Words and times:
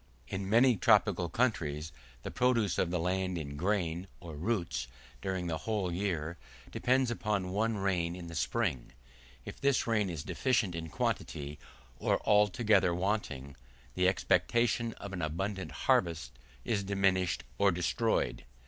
In 0.27 0.49
many 0.49 0.77
tropical 0.77 1.29
countries 1.29 1.91
the 2.23 2.31
produce 2.31 2.79
of 2.79 2.89
the 2.89 2.97
land 2.97 3.37
in 3.37 3.55
grain 3.55 4.07
or 4.19 4.35
roots, 4.35 4.87
during 5.21 5.45
the 5.45 5.59
whole 5.59 5.91
year, 5.91 6.39
depends 6.71 7.11
upon 7.11 7.51
one 7.51 7.77
rain 7.77 8.15
in 8.15 8.25
the 8.25 8.33
spring. 8.33 8.93
If 9.45 9.61
this 9.61 9.85
rain 9.85 10.09
is 10.09 10.23
deficient 10.23 10.73
in 10.73 10.89
quantity, 10.89 11.59
or 11.99 12.19
altogether 12.27 12.95
wanting, 12.95 13.55
the 13.93 14.07
expectation 14.07 14.93
of 14.93 15.13
an 15.13 15.21
abundant 15.21 15.71
harvest 15.85 16.31
is 16.65 16.83
diminished 16.83 17.43
or 17.59 17.69
destroyed. 17.71 18.43